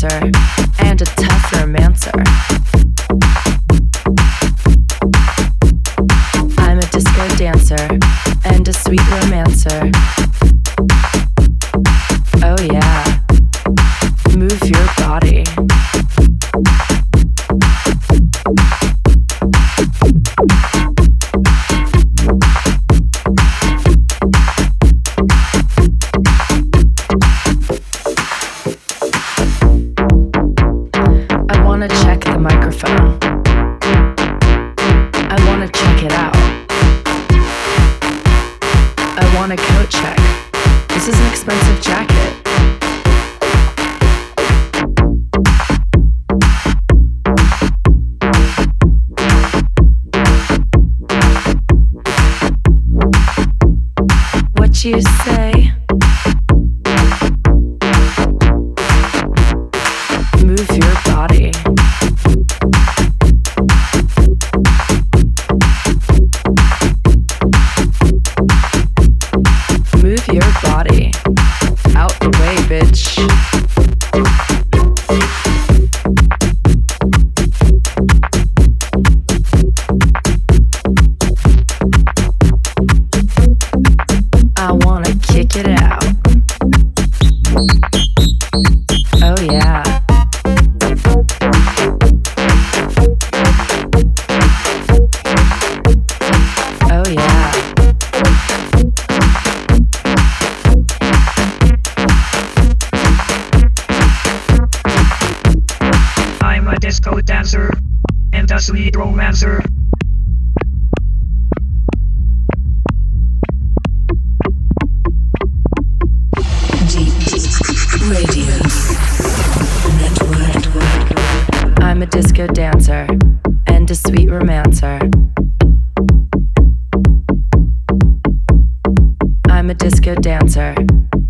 [0.00, 0.37] Dancer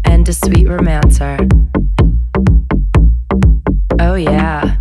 [0.04, 0.68] and a sweet
[4.00, 4.77] oh,